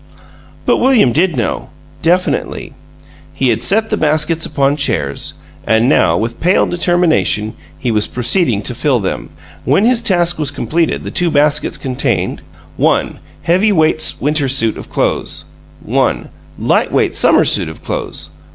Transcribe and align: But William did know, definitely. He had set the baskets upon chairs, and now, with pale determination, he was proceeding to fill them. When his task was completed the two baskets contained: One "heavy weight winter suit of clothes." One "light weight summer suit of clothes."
But 0.65 0.77
William 0.77 1.11
did 1.11 1.37
know, 1.37 1.69
definitely. 2.01 2.73
He 3.35 3.49
had 3.49 3.61
set 3.61 3.91
the 3.91 3.97
baskets 3.97 4.47
upon 4.47 4.75
chairs, 4.75 5.35
and 5.63 5.87
now, 5.87 6.17
with 6.17 6.39
pale 6.39 6.65
determination, 6.65 7.53
he 7.77 7.91
was 7.91 8.07
proceeding 8.07 8.63
to 8.63 8.73
fill 8.73 8.99
them. 8.99 9.29
When 9.63 9.85
his 9.85 10.01
task 10.01 10.39
was 10.39 10.49
completed 10.49 11.03
the 11.03 11.11
two 11.11 11.29
baskets 11.29 11.77
contained: 11.77 12.41
One 12.77 13.19
"heavy 13.43 13.71
weight 13.71 14.15
winter 14.19 14.49
suit 14.49 14.75
of 14.75 14.89
clothes." 14.89 15.45
One 15.83 16.29
"light 16.57 16.91
weight 16.91 17.13
summer 17.13 17.45
suit 17.45 17.69
of 17.69 17.83
clothes." 17.83 18.31